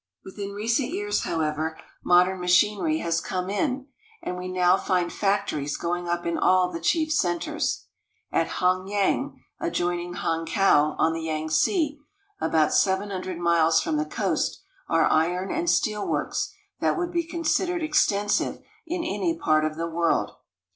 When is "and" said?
4.23-4.35, 15.51-15.69